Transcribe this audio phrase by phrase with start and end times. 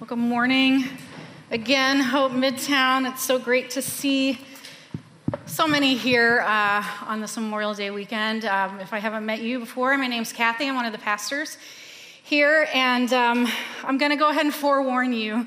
[0.00, 0.86] Well, good morning
[1.52, 3.08] again, Hope Midtown.
[3.08, 4.40] It's so great to see
[5.46, 8.44] so many here uh, on this Memorial Day weekend.
[8.44, 10.66] Um, if I haven't met you before, my name's Kathy.
[10.66, 11.58] I'm one of the pastors
[12.24, 13.46] here, and um,
[13.84, 15.46] I'm going to go ahead and forewarn you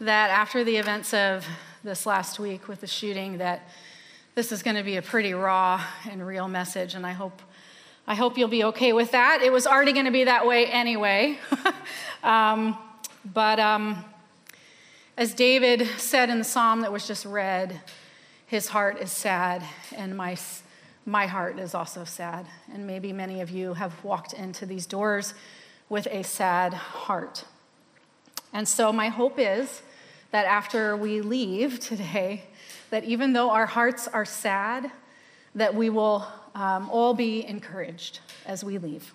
[0.00, 1.46] that after the events of
[1.84, 3.68] this last week with the shooting, that
[4.34, 5.80] this is going to be a pretty raw
[6.10, 7.40] and real message, and I hope.
[8.08, 9.42] I hope you'll be okay with that.
[9.42, 11.40] It was already going to be that way anyway.
[12.22, 12.78] um,
[13.32, 14.04] but um,
[15.16, 17.80] as David said in the psalm that was just read,
[18.46, 19.64] his heart is sad,
[19.96, 20.36] and my,
[21.04, 22.46] my heart is also sad.
[22.72, 25.34] And maybe many of you have walked into these doors
[25.88, 27.44] with a sad heart.
[28.52, 29.82] And so, my hope is
[30.30, 32.44] that after we leave today,
[32.90, 34.90] that even though our hearts are sad,
[35.56, 39.12] that we will um, all be encouraged as we leave.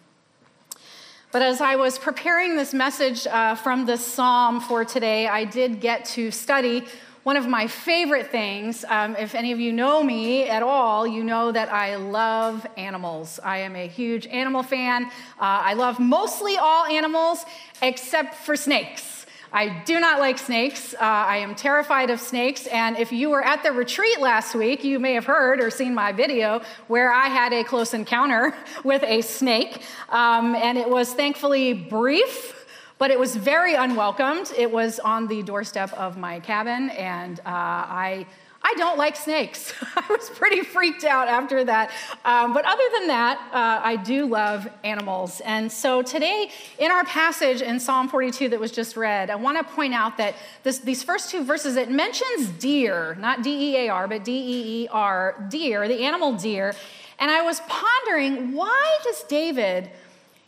[1.31, 5.79] But as I was preparing this message uh, from this psalm for today, I did
[5.79, 6.83] get to study
[7.23, 8.83] one of my favorite things.
[8.89, 13.39] Um, if any of you know me at all, you know that I love animals.
[13.41, 15.05] I am a huge animal fan.
[15.05, 17.45] Uh, I love mostly all animals
[17.81, 19.20] except for snakes.
[19.53, 20.93] I do not like snakes.
[20.93, 22.67] Uh, I am terrified of snakes.
[22.67, 25.93] And if you were at the retreat last week, you may have heard or seen
[25.93, 29.81] my video where I had a close encounter with a snake.
[30.07, 32.65] Um, and it was thankfully brief,
[32.97, 34.53] but it was very unwelcomed.
[34.57, 38.27] It was on the doorstep of my cabin, and uh, I
[38.63, 39.73] I don't like snakes.
[39.95, 41.91] I was pretty freaked out after that.
[42.23, 45.41] Um, but other than that, uh, I do love animals.
[45.41, 49.57] And so today, in our passage in Psalm 42 that was just read, I want
[49.57, 53.87] to point out that this, these first two verses, it mentions deer, not D E
[53.87, 56.75] A R, but D E E R, deer, the animal deer.
[57.17, 59.89] And I was pondering why does David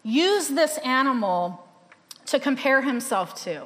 [0.03, 1.66] use this animal
[2.28, 3.66] to compare himself to?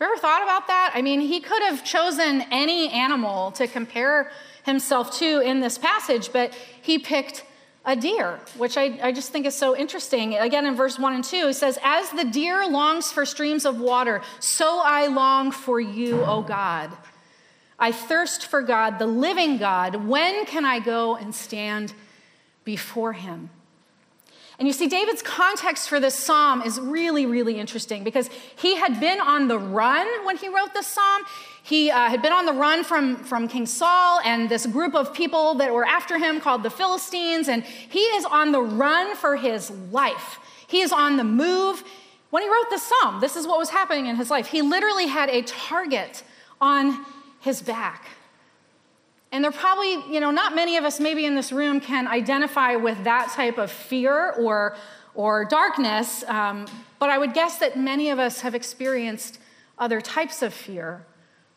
[0.00, 0.92] You ever thought about that?
[0.94, 4.30] I mean, he could have chosen any animal to compare
[4.64, 7.44] himself to in this passage, but he picked
[7.84, 10.34] a deer, which I, I just think is so interesting.
[10.34, 13.80] Again, in verse 1 and 2, he says, As the deer longs for streams of
[13.80, 16.90] water, so I long for you, O God.
[17.78, 20.06] I thirst for God, the living God.
[20.06, 21.94] When can I go and stand
[22.64, 23.48] before him?
[24.60, 29.00] And you see, David's context for this psalm is really, really interesting because he had
[29.00, 31.22] been on the run when he wrote this psalm.
[31.62, 35.14] He uh, had been on the run from, from King Saul and this group of
[35.14, 37.48] people that were after him called the Philistines.
[37.48, 40.38] And he is on the run for his life.
[40.66, 41.82] He is on the move.
[42.28, 44.48] When he wrote this psalm, this is what was happening in his life.
[44.48, 46.22] He literally had a target
[46.60, 47.06] on
[47.40, 48.10] his back.
[49.32, 52.74] And there probably, you know, not many of us maybe in this room can identify
[52.74, 54.76] with that type of fear or,
[55.14, 56.66] or darkness, um,
[56.98, 59.38] but I would guess that many of us have experienced
[59.78, 61.06] other types of fear,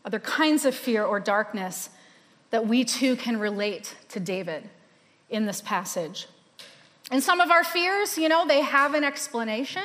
[0.06, 1.90] other kinds of fear or darkness
[2.52, 4.70] that we too can relate to David
[5.30, 6.28] in this passage.
[7.10, 9.84] And some of our fears, you know, they have an explanation.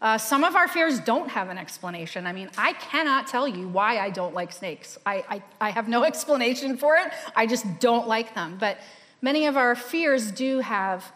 [0.00, 2.26] Uh, some of our fears don't have an explanation.
[2.26, 4.98] I mean, I cannot tell you why I don't like snakes.
[5.06, 7.12] I, I, I, have no explanation for it.
[7.34, 8.58] I just don't like them.
[8.60, 8.78] But
[9.22, 11.10] many of our fears do have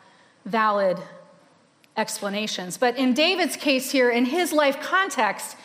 [0.46, 0.98] valid
[1.96, 2.78] explanations.
[2.78, 5.56] But in David's case here, in his life context,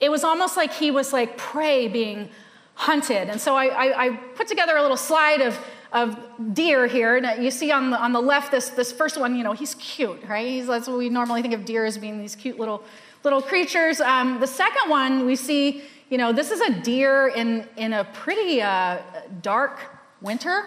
[0.00, 2.28] it was almost like he was like prey being
[2.74, 3.28] hunted.
[3.30, 5.58] And so I, I, I put together a little slide of
[5.92, 6.18] of
[6.52, 7.16] deer here.
[7.40, 10.22] You see on the, on the left, this, this first one, you know, he's cute,
[10.28, 10.46] right?
[10.46, 12.82] He's, that's what we normally think of deer as being these cute little,
[13.24, 14.00] little creatures.
[14.00, 18.04] Um, the second one, we see, you know, this is a deer in, in a
[18.04, 18.98] pretty uh,
[19.40, 19.80] dark
[20.20, 20.64] winter,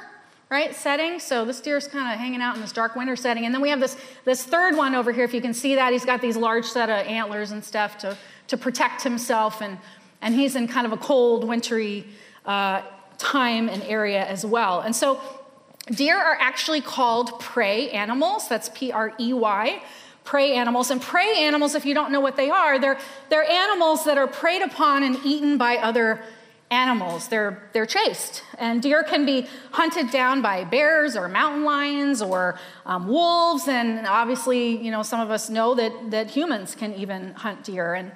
[0.49, 1.19] right, setting.
[1.19, 3.45] So this deer is kind of hanging out in this dark winter setting.
[3.45, 5.93] And then we have this, this third one over here, if you can see that.
[5.93, 8.17] He's got these large set of antlers and stuff to,
[8.47, 9.61] to protect himself.
[9.61, 9.77] And,
[10.21, 12.05] and he's in kind of a cold, wintry
[12.45, 12.81] uh,
[13.21, 14.81] time and area as well.
[14.81, 15.21] And so
[15.87, 18.47] deer are actually called prey animals.
[18.47, 19.81] That's P R E Y.
[20.23, 20.91] Prey animals.
[20.91, 22.99] And prey animals, if you don't know what they are, they're,
[23.29, 26.21] they're animals that are preyed upon and eaten by other
[26.69, 27.27] animals.
[27.27, 28.44] They're, they're chased.
[28.57, 33.67] And deer can be hunted down by bears or mountain lions or um, wolves.
[33.67, 37.95] And obviously, you know, some of us know that, that humans can even hunt deer.
[37.95, 38.12] And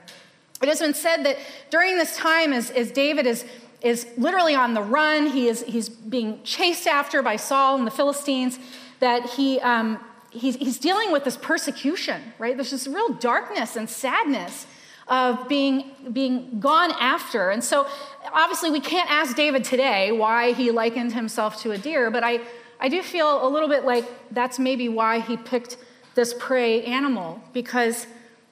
[0.61, 1.37] it has been said that
[1.69, 3.43] during this time, as, as David is
[3.85, 5.27] is literally on the run.
[5.27, 8.57] He is, he's being chased after by Saul and the Philistines,
[8.99, 9.99] that he, um,
[10.31, 12.57] he's, he's dealing with this persecution, right?
[12.57, 14.65] There's this real darkness and sadness
[15.07, 15.77] of being,
[16.11, 17.51] being gone after.
[17.53, 17.87] And so,
[18.33, 22.41] obviously, we can't ask David today why he likened himself to a deer, but I,
[22.79, 25.77] I do feel a little bit like that's maybe why he picked
[26.15, 28.07] this prey animal, because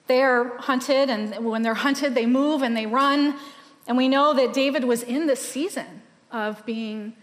[0.08, 3.36] They are hunted, and when they're hunted, they move and they run.
[3.88, 6.02] And we know that David was in this season
[6.32, 7.14] of being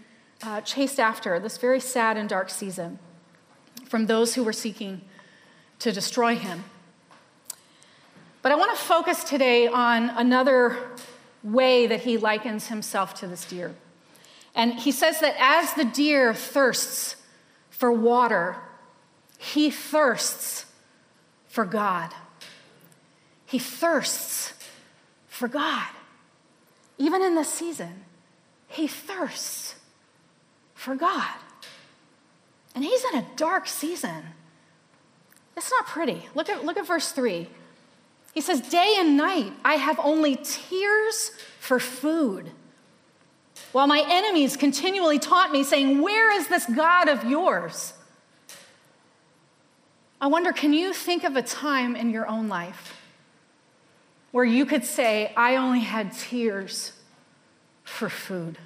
[0.43, 2.99] uh, chased after, this very sad and dark season
[3.87, 5.01] from those who were seeking
[5.81, 6.65] to destroy him.
[8.43, 10.77] But I want to focus today on another
[11.43, 13.75] way that he likens himself to this deer.
[14.55, 17.17] And he says that as the deer thirsts
[17.71, 18.57] for water,
[19.39, 20.67] he thirsts
[21.49, 22.12] for God.
[23.47, 24.53] He thirsts
[25.29, 25.89] for God.
[27.00, 28.05] Even in this season,
[28.69, 29.75] he thirsts
[30.75, 31.35] for God.
[32.75, 34.23] And he's in a dark season.
[35.56, 36.29] It's not pretty.
[36.35, 37.49] Look at, look at verse 3.
[38.35, 42.50] He says, Day and night I have only tears for food.
[43.73, 47.94] While my enemies continually taunt me, saying, Where is this God of yours?
[50.20, 53.00] I wonder, can you think of a time in your own life
[54.32, 56.93] where you could say, I only had tears
[57.85, 58.59] for food?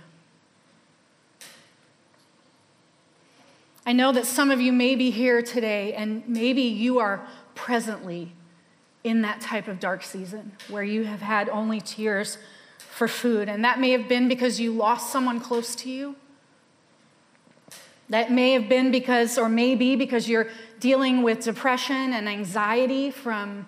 [3.87, 8.33] I know that some of you may be here today, and maybe you are presently
[9.03, 12.39] in that type of dark season where you have had only tears
[12.79, 13.49] for food.
[13.49, 16.17] And that may have been because you lost someone close to you.
[18.09, 20.49] That may have been because, or maybe because you're
[20.81, 23.67] dealing with depression and anxiety from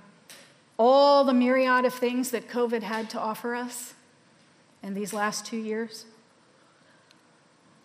[0.78, 3.94] all the myriad of things that COVID had to offer us
[4.82, 6.04] in these last two years.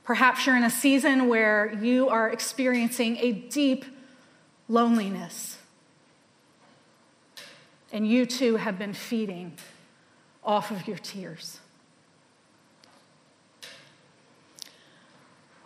[0.03, 3.85] Perhaps you're in a season where you are experiencing a deep
[4.67, 5.57] loneliness.
[7.93, 9.53] And you too have been feeding
[10.43, 11.59] off of your tears.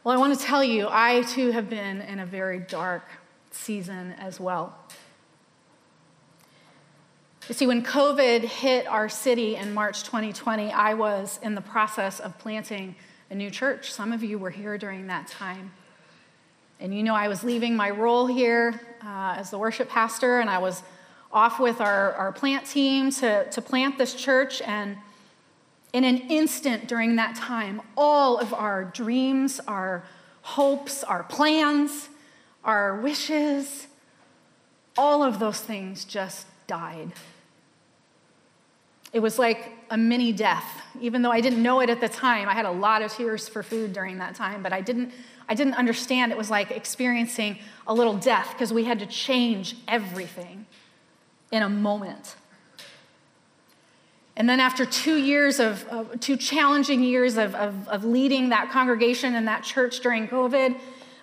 [0.04, 3.08] Well, I want to tell you, I too have been in a very dark
[3.50, 4.78] season as well.
[7.48, 12.20] You see, when COVID hit our city in March 2020, I was in the process
[12.20, 12.96] of planting
[13.30, 13.92] a new church.
[13.92, 15.72] Some of you were here during that time.
[16.80, 20.50] And you know, I was leaving my role here uh, as the worship pastor, and
[20.50, 20.82] I was
[21.32, 24.64] off with our, our plant team to, to plant this church.
[24.64, 24.98] And
[25.94, 30.04] in an instant during that time, all of our dreams, our
[30.42, 32.10] hopes, our plans,
[32.64, 33.86] our wishes,
[34.98, 37.12] all of those things just died.
[39.16, 40.66] It was like a mini death.
[41.00, 43.48] Even though I didn't know it at the time, I had a lot of tears
[43.48, 45.14] for food during that time, but I didn't,
[45.48, 49.78] I didn't understand it was like experiencing a little death because we had to change
[49.88, 50.66] everything
[51.50, 52.36] in a moment.
[54.36, 55.86] And then, after two years of,
[56.20, 60.78] two challenging years of, of, of, leading that congregation and that church during COVID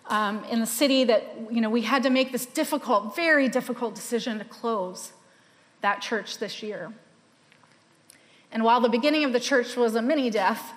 [0.07, 3.95] um, in the city, that you know, we had to make this difficult, very difficult
[3.95, 5.13] decision to close
[5.83, 6.91] that church this year.
[8.53, 10.73] And while the beginning of the church was a mini death,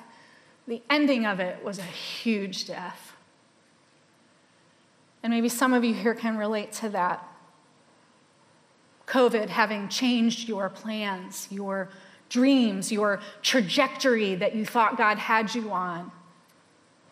[0.68, 3.14] the ending of it was a huge death.
[5.22, 7.28] And maybe some of you here can relate to that.
[9.08, 11.90] COVID having changed your plans, your
[12.30, 16.12] dreams, your trajectory that you thought God had you on.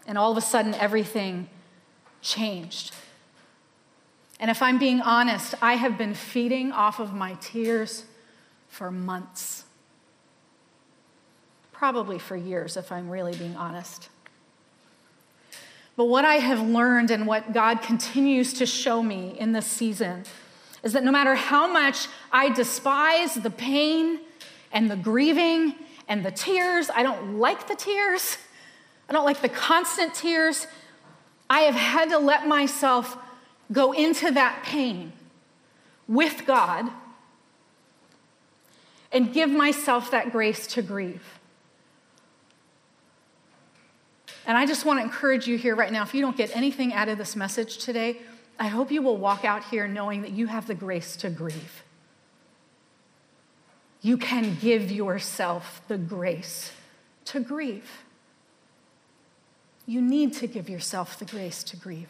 [0.07, 1.49] And all of a sudden, everything
[2.21, 2.95] changed.
[4.39, 8.05] And if I'm being honest, I have been feeding off of my tears
[8.69, 9.62] for months
[11.83, 14.07] probably for years, if I'm really being honest.
[15.97, 20.23] But what I have learned and what God continues to show me in this season
[20.81, 24.21] is that no matter how much I despise the pain
[24.71, 25.75] and the grieving
[26.07, 28.37] and the tears, I don't like the tears,
[29.09, 30.67] I don't like the constant tears,
[31.49, 33.17] I have had to let myself
[33.73, 35.11] go into that pain
[36.07, 36.89] with God
[39.11, 41.41] and give myself that grace to grieve.
[44.45, 46.93] And I just want to encourage you here right now if you don't get anything
[46.93, 48.19] out of this message today,
[48.59, 51.83] I hope you will walk out here knowing that you have the grace to grieve.
[54.01, 56.73] You can give yourself the grace
[57.25, 58.03] to grieve.
[59.85, 62.09] You need to give yourself the grace to grieve.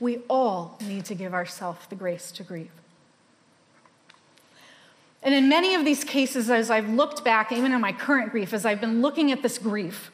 [0.00, 2.70] We all need to give ourselves the grace to grieve.
[5.22, 8.52] And in many of these cases, as I've looked back, even in my current grief,
[8.52, 10.10] as I've been looking at this grief,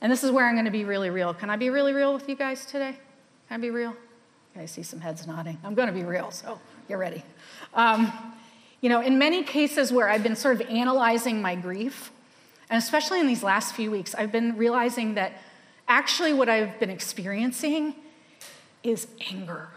[0.00, 1.34] and this is where I'm going to be really real.
[1.34, 2.96] Can I be really real with you guys today?
[3.48, 3.96] Can I be real?
[4.56, 5.56] I see some heads nodding.
[5.62, 7.22] I'm going to be real, so get ready.
[7.74, 8.12] Um,
[8.80, 12.10] you know, in many cases where I've been sort of analyzing my grief,
[12.68, 15.32] and especially in these last few weeks, I've been realizing that
[15.86, 17.94] actually what I've been experiencing
[18.82, 19.68] is anger.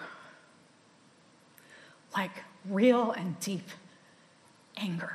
[2.16, 2.32] Like
[2.68, 3.68] real and deep
[4.78, 5.13] anger.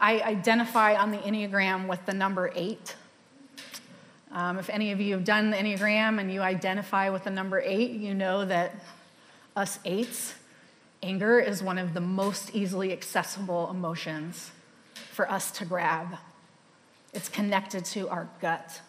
[0.00, 2.96] I identify on the Enneagram with the number eight.
[4.32, 7.60] Um, if any of you have done the Enneagram and you identify with the number
[7.60, 8.74] eight, you know that
[9.54, 10.34] us eights,
[11.02, 14.52] anger is one of the most easily accessible emotions
[15.12, 16.16] for us to grab.
[17.12, 18.80] It's connected to our gut.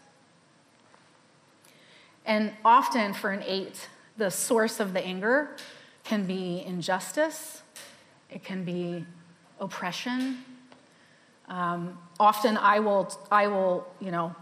[2.25, 5.57] And often for an eight, the source of the anger
[6.05, 7.63] can be injustice,
[8.29, 9.05] it can be
[9.59, 10.45] oppression.
[11.51, 14.33] Um, often I will, I will, you know,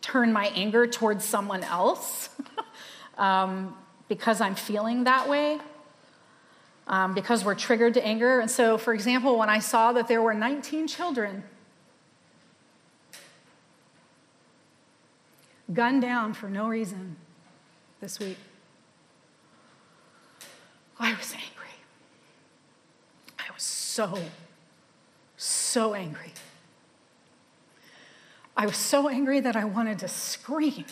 [0.00, 2.28] turn my anger towards someone else
[3.18, 3.76] um,
[4.08, 5.58] because I'm feeling that way,
[6.86, 8.38] um, because we're triggered to anger.
[8.38, 11.42] And so, for example, when I saw that there were 19 children
[15.74, 17.16] gunned down for no reason
[18.00, 18.38] this week,
[21.00, 21.74] I was angry.
[23.40, 24.20] I was so,
[25.72, 26.32] so angry.
[28.54, 30.84] I was so angry that I wanted to scream.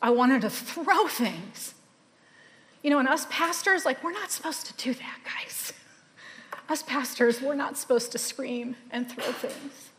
[0.00, 1.74] I wanted to throw things.
[2.82, 5.74] You know, and us pastors, like, we're not supposed to do that, guys.
[6.70, 9.90] Us pastors, we're not supposed to scream and throw things.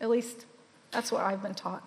[0.00, 0.44] At least
[0.92, 1.82] that's what I've been taught.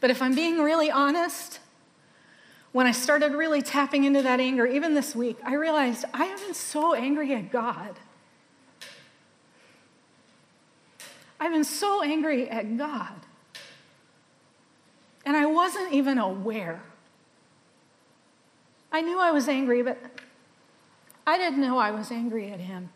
[0.00, 1.60] But if I'm being really honest,
[2.74, 6.40] when I started really tapping into that anger, even this week, I realized I have
[6.40, 7.94] been so angry at God.
[11.38, 13.14] I've been so angry at God.
[15.24, 16.82] And I wasn't even aware.
[18.90, 19.96] I knew I was angry, but
[21.24, 22.88] I didn't know I was angry at Him.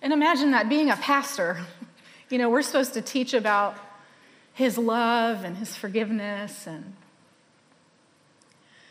[0.00, 1.58] And imagine that being a pastor,
[2.30, 3.76] you know, we're supposed to teach about
[4.54, 6.94] his love and his forgiveness and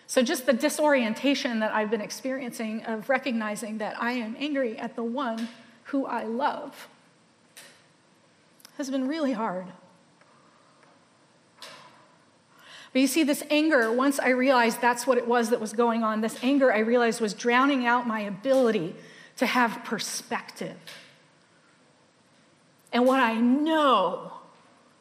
[0.10, 4.96] so just the disorientation that I've been experiencing of recognizing that I am angry at
[4.96, 5.50] the one
[5.84, 6.88] who I love
[8.78, 9.68] has been really hard.
[12.92, 16.04] But you see, this anger, once I realized that's what it was that was going
[16.04, 18.96] on, this anger I realized was drowning out my ability
[19.38, 20.76] to have perspective.
[22.92, 24.32] And what I know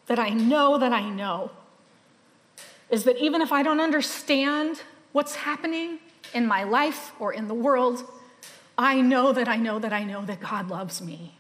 [0.04, 1.50] that I know that I know
[2.90, 4.82] is that even if I don't understand
[5.18, 5.98] what's happening
[6.32, 8.08] in my life or in the world,
[8.78, 11.34] I know that I know that I know that God loves me.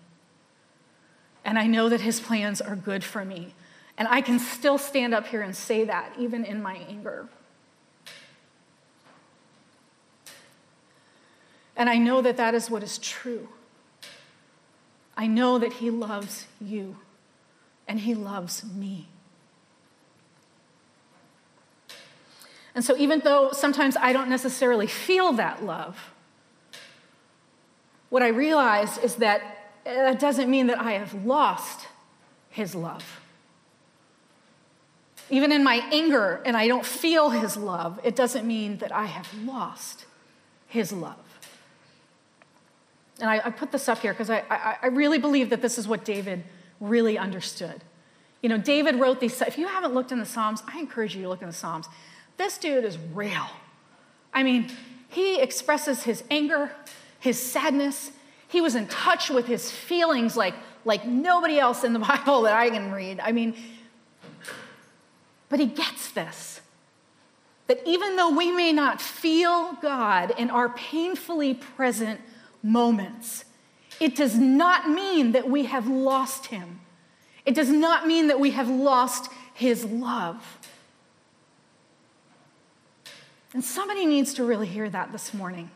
[1.44, 3.54] And I know that his plans are good for me.
[3.96, 7.28] And I can still stand up here and say that even in my anger.
[11.76, 13.46] And I know that that is what is true.
[15.16, 16.96] I know that he loves you
[17.88, 19.08] and He loves me.
[22.78, 26.12] And so, even though sometimes I don't necessarily feel that love,
[28.08, 29.42] what I realize is that
[29.84, 31.88] eh, that doesn't mean that I have lost
[32.50, 33.20] His love.
[35.28, 39.06] Even in my anger and I don't feel His love, it doesn't mean that I
[39.06, 40.06] have lost
[40.68, 41.16] His love.
[43.18, 45.78] And I, I put this up here because I, I, I really believe that this
[45.78, 46.44] is what David
[46.78, 47.82] really understood.
[48.40, 51.22] You know, David wrote these, if you haven't looked in the Psalms, I encourage you
[51.22, 51.88] to look in the Psalms.
[52.38, 53.46] This dude is real.
[54.32, 54.70] I mean,
[55.08, 56.70] he expresses his anger,
[57.20, 58.12] his sadness.
[58.48, 60.54] He was in touch with his feelings like,
[60.84, 63.20] like nobody else in the Bible that I can read.
[63.20, 63.54] I mean,
[65.50, 66.60] but he gets this
[67.68, 72.18] that even though we may not feel God in our painfully present
[72.62, 73.44] moments,
[74.00, 76.80] it does not mean that we have lost him.
[77.44, 80.57] It does not mean that we have lost his love.
[83.54, 85.70] And somebody needs to really hear that this morning.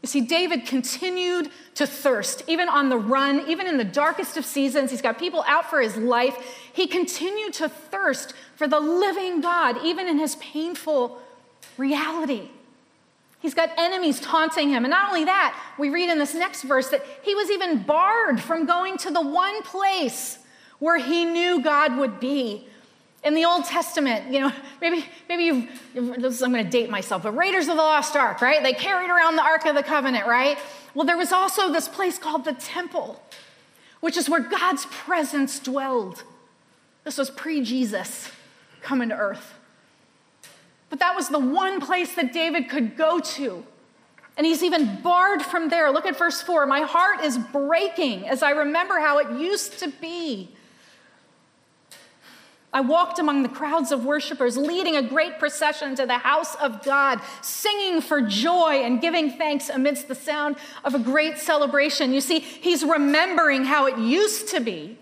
[0.00, 4.44] You see, David continued to thirst, even on the run, even in the darkest of
[4.44, 4.90] seasons.
[4.90, 6.36] He's got people out for his life.
[6.72, 11.20] He continued to thirst for the living God, even in his painful
[11.78, 12.48] reality.
[13.38, 14.84] He's got enemies taunting him.
[14.84, 18.40] And not only that, we read in this next verse that he was even barred
[18.40, 20.38] from going to the one place
[20.80, 22.68] where he knew God would be.
[23.22, 27.32] In the Old Testament, you know, maybe, maybe you've, I'm going to date myself, but
[27.32, 28.62] Raiders of the Lost Ark, right?
[28.62, 30.58] They carried around the Ark of the Covenant, right?
[30.94, 33.22] Well, there was also this place called the temple,
[34.00, 36.24] which is where God's presence dwelled.
[37.04, 38.30] This was pre Jesus
[38.82, 39.54] coming to earth.
[40.90, 43.64] But that was the one place that David could go to.
[44.36, 45.90] And he's even barred from there.
[45.90, 46.66] Look at verse 4.
[46.66, 50.50] My heart is breaking as I remember how it used to be.
[52.74, 56.82] I walked among the crowds of worshipers, leading a great procession to the house of
[56.82, 62.12] God, singing for joy and giving thanks amidst the sound of a great celebration.
[62.12, 64.96] You see, he's remembering how it used to be.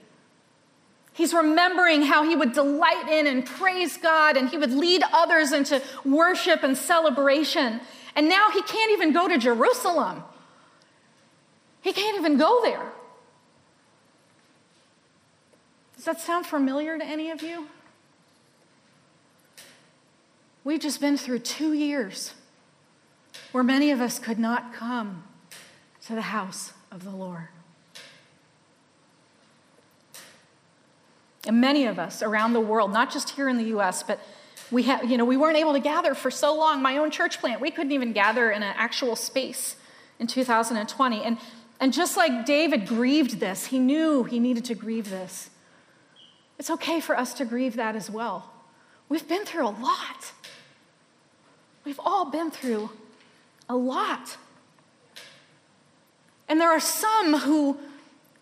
[1.13, 5.53] He's remembering how he would delight in and praise God, and he would lead others
[5.53, 7.81] into worship and celebration.
[8.17, 10.25] And now he can't even go to Jerusalem.
[11.83, 12.93] He can't even go there.
[16.01, 17.69] Does that sound familiar to any of you?
[20.65, 22.33] We've just been through two years
[23.53, 25.25] where many of us could not come
[26.07, 27.49] to the house of the Lord.
[31.47, 34.21] And many of us around the world, not just here in the US, but
[34.71, 36.81] we, have, you know, we weren't able to gather for so long.
[36.81, 39.77] My own church plant, we couldn't even gather in an actual space
[40.19, 41.23] in 2020.
[41.23, 41.37] And,
[41.79, 45.51] and just like David grieved this, he knew he needed to grieve this.
[46.61, 48.53] It's okay for us to grieve that as well.
[49.09, 50.33] We've been through a lot.
[51.87, 52.91] We've all been through
[53.67, 54.37] a lot.
[56.51, 57.79] And there are some who,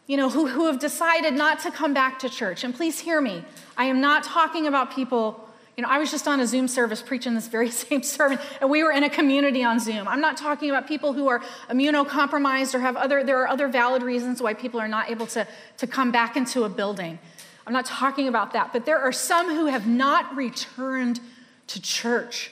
[0.09, 2.65] you know, who, who have decided not to come back to church.
[2.65, 3.45] And please hear me.
[3.77, 7.01] I am not talking about people, you know, I was just on a Zoom service
[7.01, 10.09] preaching this very same sermon, and we were in a community on Zoom.
[10.09, 11.39] I'm not talking about people who are
[11.71, 15.47] immunocompromised or have other, there are other valid reasons why people are not able to,
[15.77, 17.21] to come back into a building.
[17.69, 21.21] I'm not talking about that, but there are some who have not returned
[21.67, 22.51] to church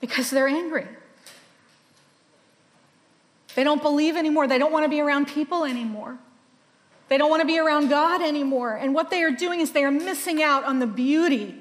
[0.00, 0.88] because they're angry.
[3.54, 4.48] They don't believe anymore.
[4.48, 6.18] They don't want to be around people anymore.
[7.08, 8.74] They don't want to be around God anymore.
[8.74, 11.54] And what they are doing is they are missing out on the beauty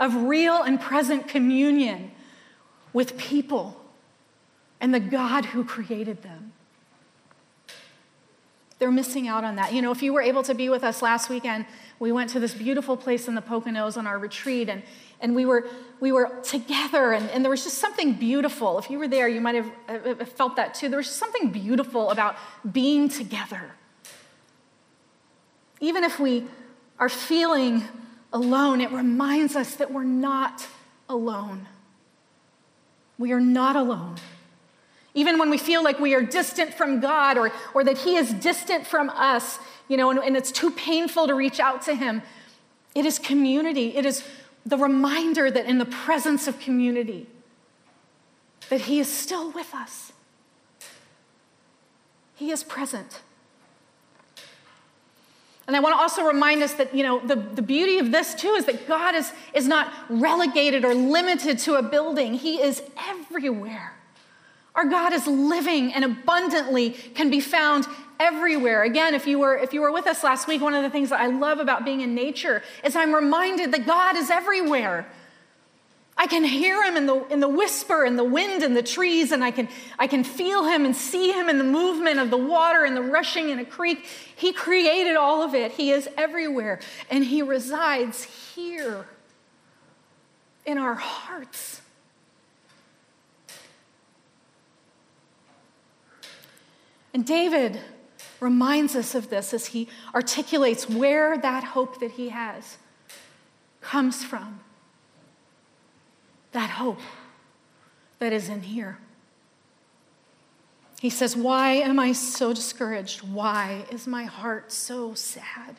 [0.00, 2.10] of real and present communion
[2.92, 3.80] with people
[4.80, 6.47] and the God who created them.
[8.78, 9.72] They're missing out on that.
[9.72, 11.66] You know, if you were able to be with us last weekend,
[11.98, 14.82] we went to this beautiful place in the Poconos on our retreat, and,
[15.20, 15.66] and we, were,
[15.98, 18.78] we were together, and, and there was just something beautiful.
[18.78, 20.88] If you were there, you might have felt that too.
[20.88, 22.36] There was something beautiful about
[22.70, 23.72] being together.
[25.80, 26.44] Even if we
[27.00, 27.82] are feeling
[28.32, 30.68] alone, it reminds us that we're not
[31.08, 31.66] alone.
[33.18, 34.16] We are not alone.
[35.18, 38.32] Even when we feel like we are distant from God or, or that He is
[38.32, 42.22] distant from us, you know, and, and it's too painful to reach out to Him,
[42.94, 43.96] it is community.
[43.96, 44.22] It is
[44.64, 47.26] the reminder that in the presence of community,
[48.68, 50.12] that He is still with us.
[52.36, 53.20] He is present.
[55.66, 58.36] And I want to also remind us that, you know, the, the beauty of this
[58.36, 62.84] too is that God is, is not relegated or limited to a building, He is
[63.08, 63.97] everywhere.
[64.78, 67.84] Our God is living and abundantly can be found
[68.20, 68.84] everywhere.
[68.84, 71.10] Again, if you were if you were with us last week, one of the things
[71.10, 75.04] that I love about being in nature is I'm reminded that God is everywhere.
[76.16, 79.32] I can hear him in the, in the whisper and the wind and the trees,
[79.32, 82.36] and I can, I can feel him and see him in the movement of the
[82.36, 84.04] water and the rushing in a creek.
[84.36, 85.72] He created all of it.
[85.72, 86.78] He is everywhere,
[87.10, 88.22] and he resides
[88.54, 89.06] here
[90.64, 91.82] in our hearts.
[97.14, 97.80] And David
[98.40, 102.78] reminds us of this as he articulates where that hope that he has
[103.80, 104.60] comes from.
[106.52, 107.00] That hope
[108.18, 108.98] that is in here.
[111.00, 113.22] He says, Why am I so discouraged?
[113.22, 115.76] Why is my heart so sad?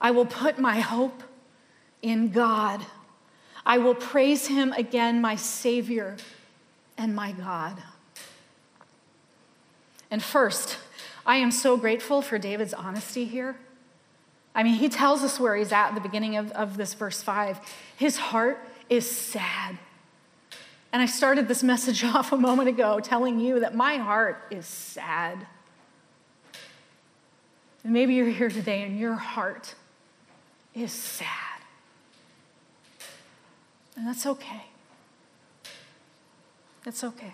[0.00, 1.22] I will put my hope
[2.02, 2.84] in God.
[3.64, 6.16] I will praise him again, my Savior
[6.98, 7.82] and my God.
[10.12, 10.76] And first,
[11.24, 13.56] I am so grateful for David's honesty here.
[14.54, 17.22] I mean, he tells us where he's at at the beginning of, of this verse
[17.22, 17.58] 5.
[17.96, 18.58] His heart
[18.90, 19.78] is sad.
[20.92, 24.66] And I started this message off a moment ago telling you that my heart is
[24.66, 25.46] sad.
[27.82, 29.74] And maybe you're here today and your heart
[30.74, 31.62] is sad.
[33.96, 34.64] And that's okay.
[36.84, 37.32] That's okay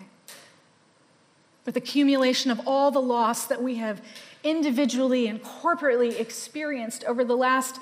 [1.69, 4.01] with accumulation of all the loss that we have
[4.43, 7.79] individually and corporately experienced over the last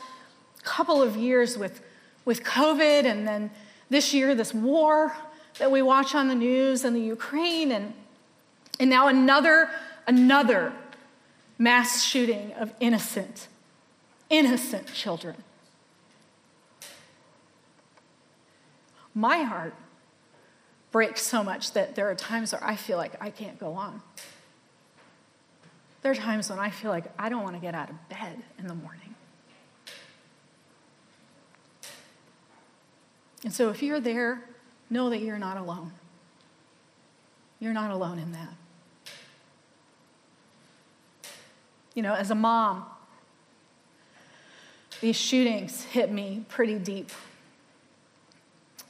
[0.61, 1.79] couple of years with,
[2.25, 3.49] with COVID and then
[3.89, 5.15] this year, this war
[5.57, 7.93] that we watch on the news and the Ukraine, and,
[8.77, 9.69] and now another,
[10.05, 10.73] another
[11.57, 13.47] mass shooting of innocent,
[14.29, 15.37] innocent children.
[19.15, 19.73] My heart
[20.91, 24.01] breaks so much that there are times where I feel like I can't go on.
[26.01, 28.41] There are times when I feel like I don't want to get out of bed
[28.57, 29.15] in the morning.
[33.43, 34.43] And so if you're there,
[34.89, 35.91] know that you're not alone.
[37.59, 38.53] You're not alone in that.
[41.93, 42.85] You know, as a mom,
[45.01, 47.11] these shootings hit me pretty deep.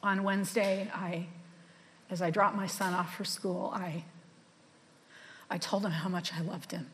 [0.03, 1.27] On Wednesday, I,
[2.09, 4.03] as I dropped my son off for school, I,
[5.49, 6.87] I told him how much I loved him.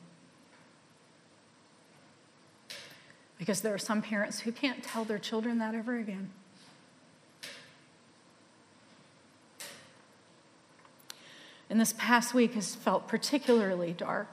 [3.37, 6.31] Because there are some parents who can't tell their children that ever again.
[11.69, 14.27] And this past week has felt particularly dark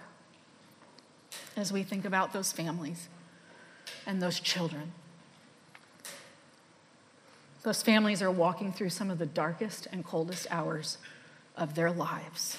[1.56, 3.08] as we think about those families
[4.06, 4.92] and those children.
[7.62, 10.96] Those families are walking through some of the darkest and coldest hours
[11.56, 12.56] of their lives.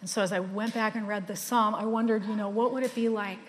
[0.00, 2.72] And so as I went back and read this psalm, I wondered, you know, what
[2.72, 3.40] would it be like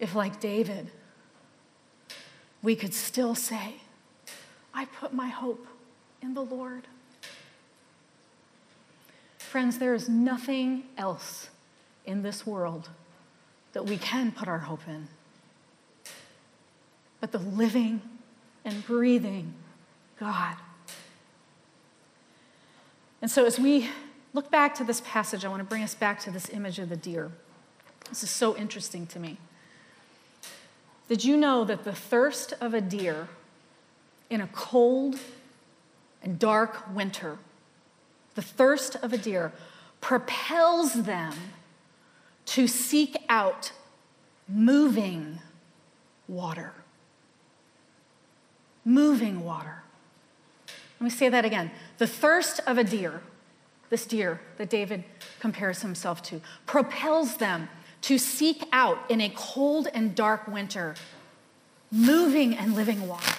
[0.00, 0.90] if, like David,
[2.60, 3.76] we could still say,
[4.72, 5.64] I put my hope
[6.20, 6.88] in the Lord?
[9.38, 11.50] Friends, there is nothing else
[12.04, 12.88] in this world
[13.74, 15.08] that we can put our hope in
[17.20, 18.02] but the living
[18.66, 19.54] and breathing
[20.20, 20.56] God.
[23.22, 23.88] And so, as we
[24.34, 26.90] look back to this passage, I want to bring us back to this image of
[26.90, 27.30] the deer.
[28.10, 29.38] This is so interesting to me.
[31.08, 33.28] Did you know that the thirst of a deer
[34.28, 35.18] in a cold
[36.22, 37.38] and dark winter
[38.34, 39.52] the thirst of a deer,
[40.00, 41.34] propels them
[42.46, 43.72] to seek out
[44.48, 45.40] moving
[46.28, 46.72] water.
[48.84, 49.82] Moving water.
[51.00, 51.70] Let me say that again.
[51.98, 53.22] The thirst of a deer,
[53.90, 55.04] this deer that David
[55.40, 57.68] compares himself to, propels them
[58.02, 60.94] to seek out in a cold and dark winter
[61.90, 63.34] moving and living water.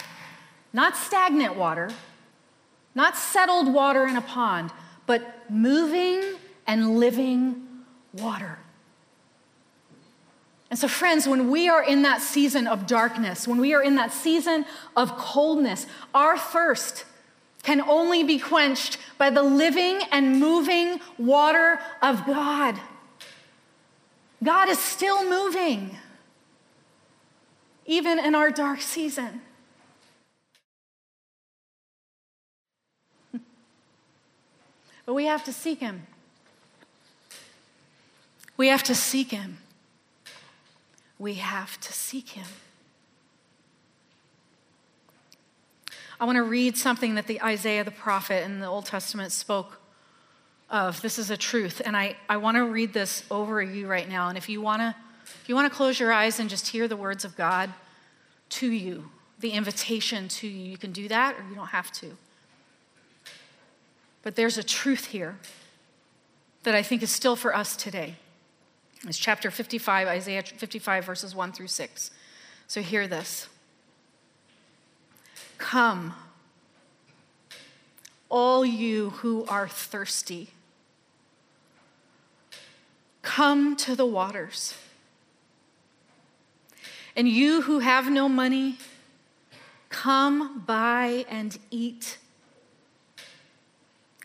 [0.73, 1.91] Not stagnant water,
[2.95, 4.71] not settled water in a pond,
[5.05, 6.21] but moving
[6.65, 7.67] and living
[8.13, 8.57] water.
[10.75, 13.95] And so, friends, when we are in that season of darkness, when we are in
[13.95, 17.05] that season of coldness, our thirst
[17.63, 22.77] can only be quenched by the living and moving water of God.
[24.43, 25.97] God is still moving,
[27.85, 29.39] even in our dark season.
[35.05, 36.05] But we have to seek Him.
[38.57, 39.59] We have to seek Him.
[41.17, 42.47] We have to seek Him.
[46.19, 49.79] I want to read something that the Isaiah the prophet in the Old Testament spoke
[50.69, 51.01] of.
[51.01, 54.29] This is a truth, and I, I want to read this over you right now.
[54.29, 56.87] And if you want to, if you want to close your eyes and just hear
[56.87, 57.73] the words of God
[58.49, 62.15] to you, the invitation to you, you can do that, or you don't have to.
[64.21, 65.37] But there's a truth here
[66.63, 68.15] that I think is still for us today.
[69.07, 72.11] It's chapter 55, Isaiah 55, verses 1 through 6.
[72.67, 73.47] So hear this
[75.57, 76.15] Come,
[78.29, 80.49] all you who are thirsty,
[83.21, 84.73] come to the waters.
[87.17, 88.77] And you who have no money,
[89.87, 92.17] come buy and eat.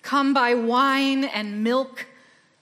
[0.03, 2.07] Come buy wine and milk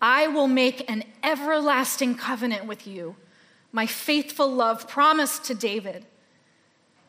[0.00, 3.16] I will make an everlasting covenant with you,
[3.72, 6.04] my faithful love promised to David.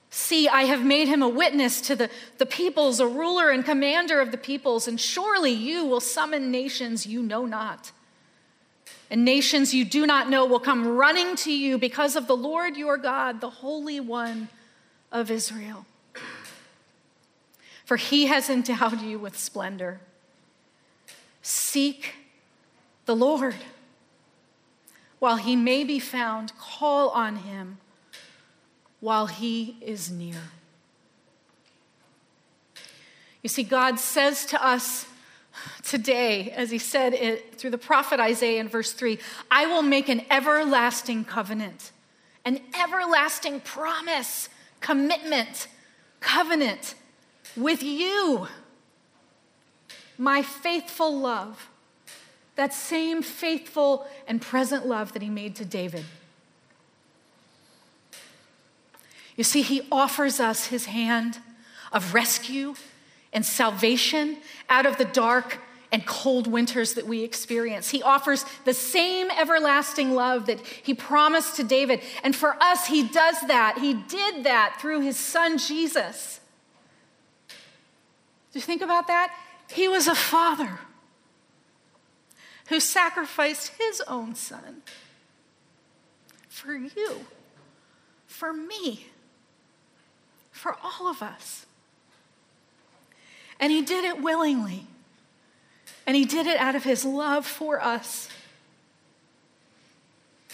[0.09, 4.19] See, I have made him a witness to the, the peoples, a ruler and commander
[4.19, 7.91] of the peoples, and surely you will summon nations you know not.
[9.11, 12.75] And nations you do not know will come running to you because of the Lord
[12.75, 14.49] your God, the Holy One
[15.11, 15.85] of Israel.
[17.85, 19.99] For he has endowed you with splendor.
[21.41, 22.15] Seek
[23.09, 23.55] the Lord.
[25.17, 27.79] While he may be found, call on him
[28.99, 30.35] while he is near.
[33.41, 35.07] You see, God says to us
[35.81, 39.17] today, as he said it through the prophet Isaiah in verse 3
[39.49, 41.91] I will make an everlasting covenant,
[42.45, 44.49] an everlasting promise,
[44.81, 45.67] commitment,
[46.19, 46.93] covenant
[47.57, 48.47] with you.
[50.15, 51.68] My faithful love,
[52.59, 56.03] that same faithful and present love that he made to David.
[59.37, 61.39] You see, he offers us his hand
[61.93, 62.75] of rescue
[63.31, 65.59] and salvation out of the dark
[65.93, 67.91] and cold winters that we experience.
[67.91, 72.01] He offers the same everlasting love that he promised to David.
[72.25, 73.77] And for us, he does that.
[73.77, 76.41] He did that through his son Jesus.
[77.47, 79.33] Do you think about that?
[79.69, 80.77] He was a father
[82.69, 84.83] who sacrificed his own son
[86.47, 87.25] for you,
[88.27, 89.07] for me,
[90.51, 91.65] for all of us.
[93.59, 94.85] And he did it willingly.
[96.05, 98.29] And he did it out of his love for us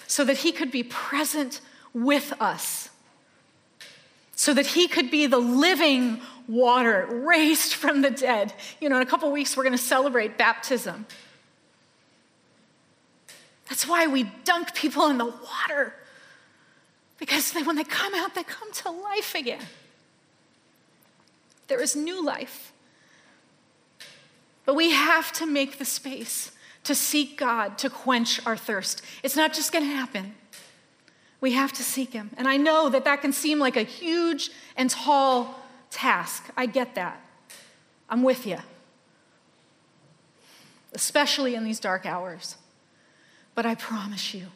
[0.07, 1.61] so that he could be present
[1.93, 2.89] with us,
[4.35, 8.53] so that he could be the living water raised from the dead.
[8.79, 11.05] You know, in a couple weeks, we're going to celebrate baptism.
[13.69, 15.93] That's why we dunk people in the water,
[17.17, 19.63] because they, when they come out, they come to life again.
[21.67, 22.71] There is new life.
[24.65, 26.51] But we have to make the space
[26.83, 29.01] to seek God to quench our thirst.
[29.23, 30.35] It's not just going to happen.
[31.41, 32.31] We have to seek Him.
[32.37, 36.49] And I know that that can seem like a huge and tall task.
[36.55, 37.19] I get that.
[38.09, 38.57] I'm with you,
[40.93, 42.55] especially in these dark hours.
[43.55, 44.47] But I promise you,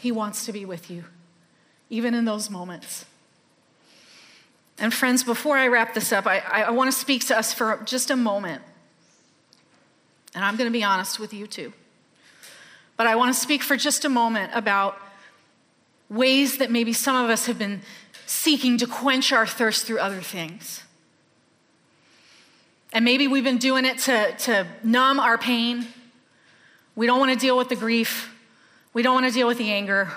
[0.00, 1.04] He wants to be with you,
[1.90, 3.06] even in those moments.
[4.78, 7.80] And friends, before I wrap this up, I, I want to speak to us for
[7.84, 8.62] just a moment.
[10.34, 11.72] And I'm going to be honest with you too.
[12.96, 14.98] But I want to speak for just a moment about
[16.08, 17.80] ways that maybe some of us have been
[18.26, 20.82] seeking to quench our thirst through other things.
[22.92, 25.86] And maybe we've been doing it to, to numb our pain.
[26.94, 28.34] We don't want to deal with the grief.
[28.92, 30.10] We don't want to deal with the anger.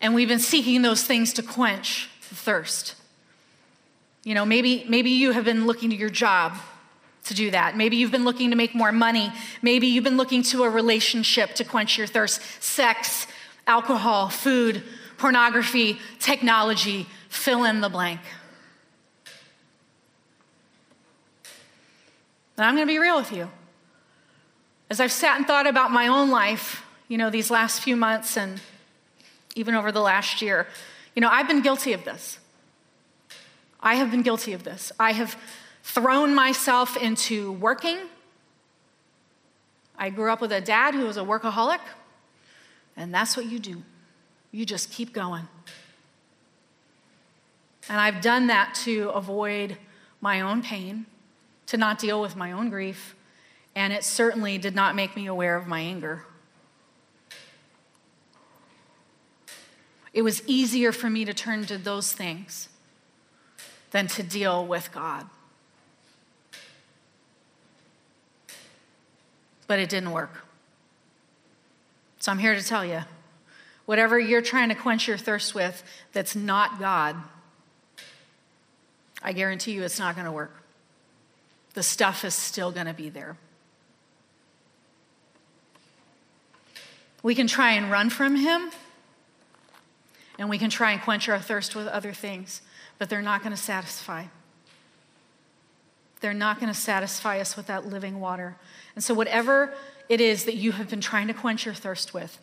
[0.00, 2.94] And we've been seeking those things to quench the thirst.
[4.22, 6.54] You know, maybe, maybe you have been looking to your job
[7.24, 7.76] to do that.
[7.76, 9.32] Maybe you've been looking to make more money.
[9.62, 12.40] Maybe you've been looking to a relationship to quench your thirst.
[12.60, 13.26] Sex,
[13.66, 14.82] alcohol, food,
[15.16, 18.20] pornography, technology, fill in the blank.
[22.56, 23.50] And I'm going to be real with you.
[24.90, 28.36] As I've sat and thought about my own life, you know, these last few months
[28.36, 28.60] and
[29.56, 30.66] even over the last year,
[31.14, 32.38] you know, I've been guilty of this.
[33.80, 34.92] I have been guilty of this.
[34.98, 35.36] I have
[35.82, 37.98] thrown myself into working.
[39.96, 41.80] I grew up with a dad who was a workaholic,
[42.96, 43.82] and that's what you do.
[44.50, 45.46] You just keep going.
[47.88, 49.76] And I've done that to avoid
[50.20, 51.06] my own pain,
[51.66, 53.14] to not deal with my own grief,
[53.76, 56.24] and it certainly did not make me aware of my anger.
[60.12, 62.68] It was easier for me to turn to those things
[63.90, 65.26] than to deal with God.
[69.66, 70.44] But it didn't work.
[72.20, 73.00] So I'm here to tell you
[73.86, 75.82] whatever you're trying to quench your thirst with
[76.12, 77.16] that's not God,
[79.22, 80.62] I guarantee you it's not going to work.
[81.74, 83.36] The stuff is still going to be there.
[87.24, 88.70] We can try and run from Him
[90.38, 92.60] and we can try and quench our thirst with other things,
[92.98, 94.26] but they're not going to satisfy.
[96.20, 98.56] They're not going to satisfy us with that living water.
[98.94, 99.72] And so, whatever
[100.08, 102.38] it is that you have been trying to quench your thirst with,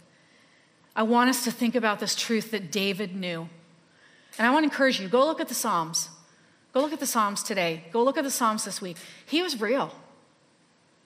[0.96, 3.50] I want us to think about this truth that David knew.
[4.40, 6.10] And I want to encourage you go look at the Psalms.
[6.74, 7.84] Go look at the Psalms today.
[7.92, 8.98] Go look at the Psalms this week.
[9.26, 9.94] He was real,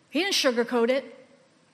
[0.10, 1.12] he didn't sugarcoat it.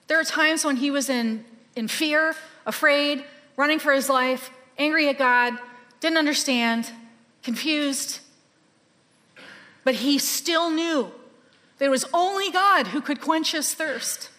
[0.08, 1.44] There are times when he was in,
[1.76, 2.34] in fear,
[2.66, 3.24] afraid,
[3.56, 5.54] running for his life, angry at God,
[6.00, 6.90] didn't understand,
[7.42, 8.20] confused.
[9.84, 11.12] But he still knew
[11.78, 14.30] that it was only God who could quench his thirst.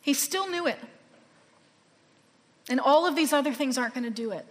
[0.00, 0.78] He still knew it.
[2.68, 4.46] And all of these other things aren't going to do it.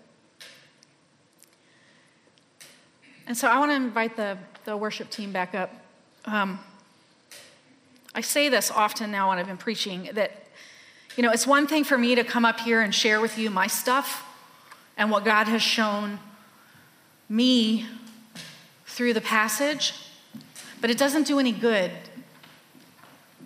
[3.28, 5.74] And so I want to invite the, the worship team back up.
[6.26, 6.60] Um,
[8.14, 10.41] I say this often now when I've been preaching that,
[11.16, 13.50] you know, it's one thing for me to come up here and share with you
[13.50, 14.24] my stuff
[14.98, 16.20] and what God has shown
[17.28, 17.86] me
[18.86, 19.94] through the passage.
[20.80, 21.92] But it doesn't do any good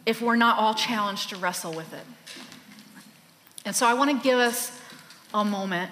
[0.05, 2.05] if we're not all challenged to wrestle with it.
[3.65, 4.71] And so I want to give us
[5.33, 5.91] a moment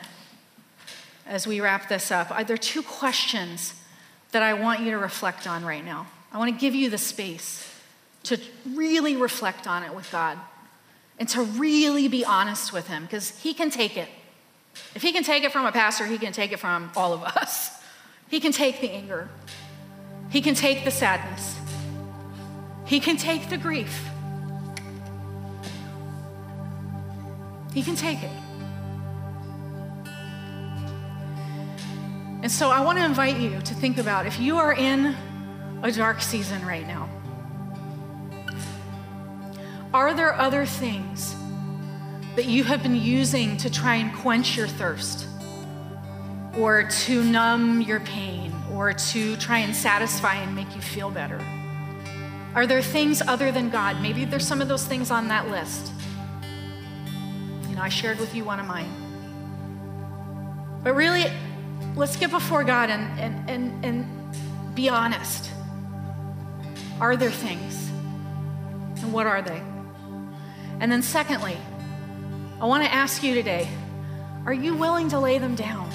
[1.25, 2.29] as we wrap this up.
[2.47, 3.73] There are two questions
[4.31, 6.07] that I want you to reflect on right now.
[6.31, 7.69] I want to give you the space
[8.23, 8.39] to
[8.73, 10.37] really reflect on it with God
[11.19, 14.09] and to really be honest with Him because He can take it.
[14.95, 17.23] If He can take it from a pastor, He can take it from all of
[17.23, 17.71] us.
[18.29, 19.29] He can take the anger,
[20.29, 21.57] He can take the sadness,
[22.85, 24.09] He can take the grief.
[27.73, 28.29] He can take it.
[32.43, 35.15] And so I want to invite you to think about if you are in
[35.81, 37.09] a dark season right now,
[39.93, 41.35] are there other things
[42.35, 45.27] that you have been using to try and quench your thirst
[46.57, 51.39] or to numb your pain or to try and satisfy and make you feel better?
[52.55, 54.01] Are there things other than God?
[54.01, 55.91] Maybe there's some of those things on that list.
[57.69, 58.89] You know, I shared with you one of mine.
[60.83, 61.25] But really,
[61.95, 65.51] let's get before God and, and, and, and be honest.
[66.99, 67.89] Are there things?
[69.01, 69.61] And what are they?
[70.79, 71.57] And then, secondly,
[72.59, 73.69] I want to ask you today
[74.45, 75.89] are you willing to lay them down?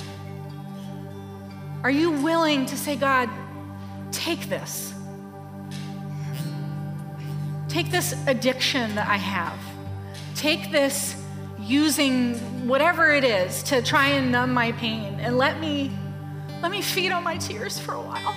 [1.82, 3.30] Are you willing to say, God,
[4.10, 4.94] take this?
[7.68, 9.58] Take this addiction that I have.
[10.34, 11.14] Take this
[11.58, 12.34] using
[12.66, 15.92] whatever it is to try and numb my pain and let me
[16.62, 18.34] let me feed on my tears for a while.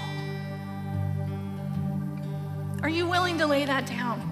[2.84, 4.31] Are you willing to lay that down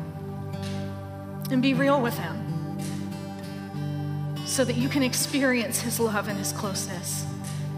[1.51, 2.45] and be real with him
[4.45, 7.25] so that you can experience his love and his closeness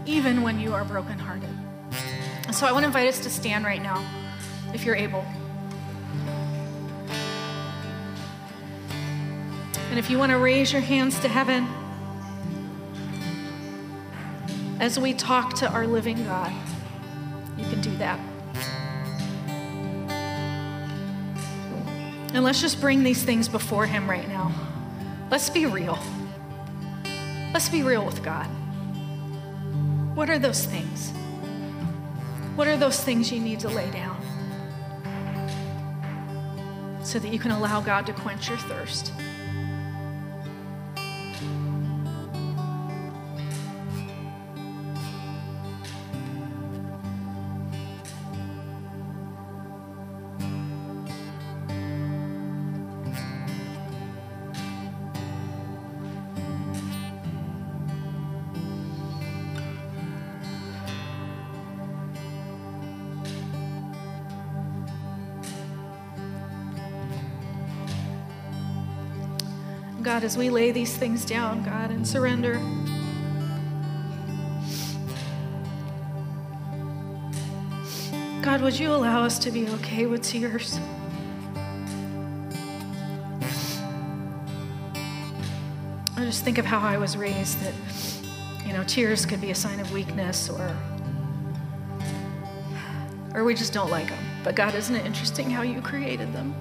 [0.06, 1.48] even when you are brokenhearted?
[2.52, 4.04] So I want to invite us to stand right now
[4.74, 5.24] if you're able.
[9.90, 11.68] And if you want to raise your hands to heaven
[14.80, 16.52] as we talk to our living God,
[17.58, 18.18] you can do that.
[22.34, 24.52] And let's just bring these things before Him right now.
[25.30, 25.98] Let's be real.
[27.52, 28.46] Let's be real with God.
[30.14, 31.12] What are those things?
[32.54, 34.20] What are those things you need to lay down
[37.02, 39.12] so that you can allow God to quench your thirst?
[70.22, 72.54] God, as we lay these things down, God, and surrender.
[78.40, 80.78] God, would you allow us to be okay with tears?
[86.16, 87.74] I just think of how I was raised that,
[88.64, 90.76] you know, tears could be a sign of weakness or
[93.34, 94.24] or we just don't like them.
[94.44, 96.54] But God, isn't it interesting how you created them?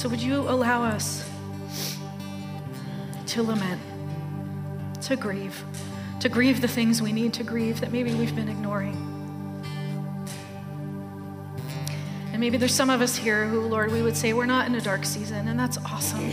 [0.00, 1.28] So, would you allow us
[3.26, 3.82] to lament,
[5.02, 5.62] to grieve,
[6.20, 8.96] to grieve the things we need to grieve that maybe we've been ignoring?
[12.32, 14.74] And maybe there's some of us here who, Lord, we would say we're not in
[14.74, 16.32] a dark season, and that's awesome.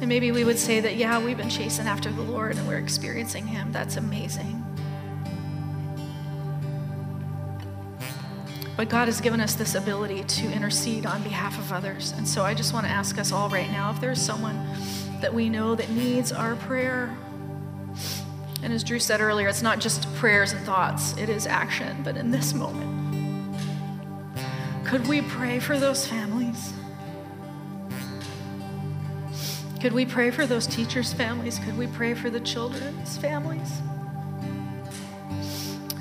[0.00, 2.78] And maybe we would say that, yeah, we've been chasing after the Lord and we're
[2.78, 3.72] experiencing Him.
[3.72, 4.64] That's amazing.
[8.78, 12.12] But God has given us this ability to intercede on behalf of others.
[12.12, 14.64] And so I just want to ask us all right now if there's someone
[15.20, 17.12] that we know that needs our prayer.
[18.62, 22.04] And as Drew said earlier, it's not just prayers and thoughts, it is action.
[22.04, 23.56] But in this moment,
[24.86, 26.72] could we pray for those families?
[29.80, 31.58] Could we pray for those teachers' families?
[31.58, 33.80] Could we pray for the children's families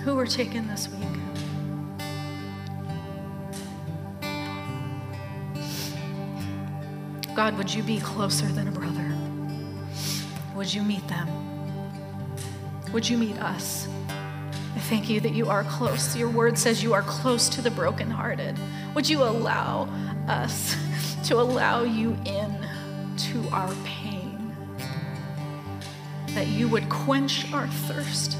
[0.03, 1.26] who were taken this week?
[7.37, 9.15] God, would you be closer than a brother?
[10.55, 11.27] Would you meet them?
[12.91, 13.87] Would you meet us?
[14.75, 16.17] I thank you that you are close.
[16.17, 18.59] Your word says you are close to the brokenhearted.
[18.95, 19.87] Would you allow
[20.27, 20.75] us
[21.25, 22.67] to allow you in
[23.17, 24.55] to our pain?
[26.29, 28.35] That you would quench our thirst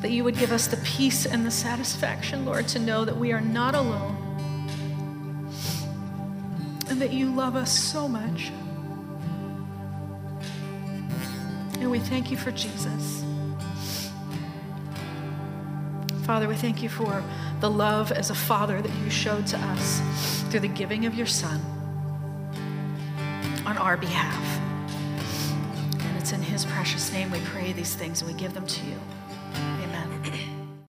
[0.00, 3.32] that you would give us the peace and the satisfaction, Lord, to know that we
[3.32, 4.27] are not alone
[6.98, 8.50] that you love us so much.
[11.80, 13.24] And we thank you for Jesus.
[16.24, 17.24] Father, we thank you for
[17.60, 20.00] the love as a father that you showed to us
[20.50, 21.60] through the giving of your son
[23.64, 24.60] on our behalf.
[26.00, 28.84] And it's in his precious name we pray these things and we give them to
[28.84, 28.98] you.